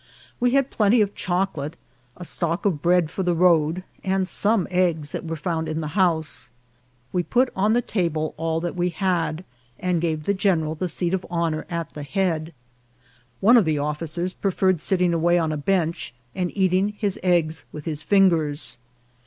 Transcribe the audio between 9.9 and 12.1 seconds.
gave the general the seat of honour at the